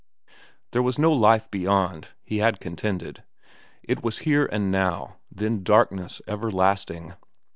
There 0.71 0.81
was 0.81 0.97
no 0.97 1.13
life 1.13 1.51
beyond, 1.51 2.07
he 2.23 2.39
had 2.39 2.59
contended; 2.59 3.23
it 3.83 4.01
was 4.03 4.17
here 4.25 4.47
and 4.47 4.71
now, 4.71 5.17
then 5.31 5.61
darkness 5.61 6.23
everlasting. 6.27 7.13